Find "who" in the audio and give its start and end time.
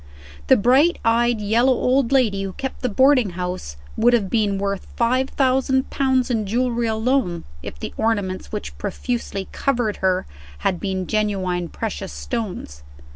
2.41-2.53